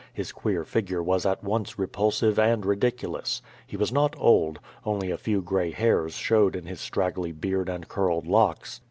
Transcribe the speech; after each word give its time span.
His 0.11 0.31
queer 0.31 0.63
figure 0.63 1.03
was 1.03 1.27
at 1.27 1.43
once 1.43 1.77
repulsive 1.77 2.39
and 2.39 2.65
ridiculous. 2.65 3.43
He 3.67 3.77
was 3.77 3.91
not 3.91 4.15
old. 4.17 4.57
Only 4.83 5.11
a 5.11 5.15
few 5.19 5.43
gray 5.43 5.69
hairs 5.69 6.15
showed 6.15 6.55
in 6.55 6.65
his 6.65 6.81
straggly 6.81 7.31
beard 7.33 7.69
and 7.69 7.87
curled 7.87 8.25
locks. 8.25 8.79